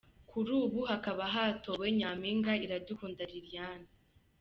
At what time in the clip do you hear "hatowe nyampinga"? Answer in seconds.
1.33-2.53